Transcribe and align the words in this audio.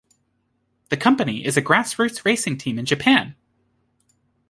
The 0.89 0.97
company 0.97 1.45
is 1.45 1.57
a 1.57 1.61
grass-roots 1.61 2.25
racing 2.25 2.57
team 2.57 2.79
in 2.79 2.85
Japan. 2.87 3.35